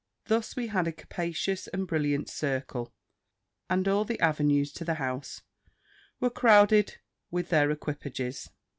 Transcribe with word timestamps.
Thus 0.25 0.55
we 0.55 0.65
had 0.65 0.87
a 0.87 0.91
capacious 0.91 1.67
and 1.67 1.85
brilliant 1.85 2.27
circle; 2.27 2.91
and 3.69 3.87
all 3.87 4.03
the 4.03 4.19
avenues 4.19 4.71
to 4.73 4.83
the 4.83 4.95
house 4.95 5.43
were 6.19 6.31
crowded 6.31 6.97
with 7.29 7.49
their 7.49 7.69
equipages. 7.69 8.49